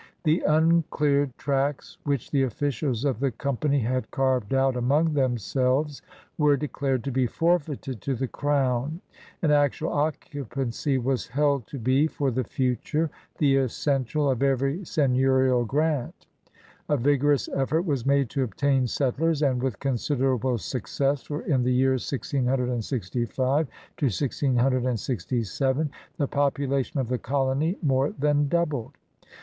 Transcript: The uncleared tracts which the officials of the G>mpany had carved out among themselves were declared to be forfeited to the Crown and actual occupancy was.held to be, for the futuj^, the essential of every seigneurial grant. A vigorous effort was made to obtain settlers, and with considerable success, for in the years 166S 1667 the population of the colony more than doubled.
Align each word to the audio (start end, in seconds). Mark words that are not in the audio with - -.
The 0.23 0.39
uncleared 0.47 1.37
tracts 1.37 1.99
which 2.05 2.31
the 2.31 2.41
officials 2.41 3.05
of 3.05 3.19
the 3.19 3.31
G>mpany 3.33 3.83
had 3.83 4.09
carved 4.09 4.51
out 4.51 4.75
among 4.75 5.13
themselves 5.13 6.01
were 6.39 6.57
declared 6.57 7.03
to 7.03 7.11
be 7.11 7.27
forfeited 7.27 8.01
to 8.01 8.15
the 8.15 8.27
Crown 8.27 9.01
and 9.43 9.51
actual 9.51 9.93
occupancy 9.93 10.97
was.held 10.97 11.67
to 11.67 11.77
be, 11.77 12.07
for 12.07 12.31
the 12.31 12.43
futuj^, 12.43 13.11
the 13.37 13.57
essential 13.57 14.27
of 14.27 14.41
every 14.41 14.79
seigneurial 14.85 15.65
grant. 15.67 16.25
A 16.89 16.97
vigorous 16.97 17.47
effort 17.49 17.83
was 17.83 18.03
made 18.03 18.27
to 18.31 18.41
obtain 18.41 18.87
settlers, 18.87 19.43
and 19.43 19.61
with 19.61 19.77
considerable 19.79 20.57
success, 20.57 21.21
for 21.21 21.43
in 21.43 21.61
the 21.61 21.71
years 21.71 22.03
166S 22.09 22.45
1667 23.37 25.89
the 26.17 26.27
population 26.27 26.99
of 26.99 27.07
the 27.07 27.19
colony 27.19 27.77
more 27.83 28.09
than 28.09 28.47
doubled. 28.47 28.93